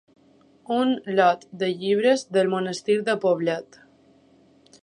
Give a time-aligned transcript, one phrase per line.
[0.77, 3.81] Un lot de llibres del Monestir de Poblet.